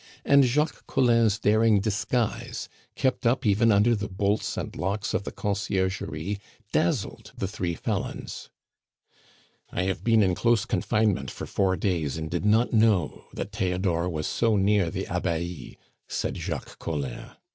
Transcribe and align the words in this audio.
And 0.25 0.43
Jacques 0.45 0.87
Collin's 0.87 1.37
daring 1.37 1.79
disguise, 1.79 2.67
kept 2.95 3.27
up 3.27 3.45
even 3.45 3.71
under 3.71 3.95
the 3.95 4.09
bolts 4.09 4.57
and 4.57 4.75
locks 4.75 5.13
of 5.13 5.25
the 5.25 5.31
Conciergerie, 5.31 6.39
dazzled 6.71 7.33
the 7.37 7.47
three 7.47 7.75
felons. 7.75 8.49
"I 9.69 9.83
have 9.83 10.03
been 10.03 10.23
in 10.23 10.33
close 10.33 10.65
confinement 10.65 11.29
for 11.29 11.45
four 11.45 11.77
days 11.77 12.17
and 12.17 12.31
did 12.31 12.45
not 12.45 12.73
know 12.73 13.25
that 13.35 13.51
Theodore 13.51 14.09
was 14.09 14.25
so 14.25 14.55
near 14.57 14.89
the 14.89 15.05
Abbaye," 15.05 15.77
said 16.07 16.35
Jacques 16.35 16.79
Collin. 16.79 17.29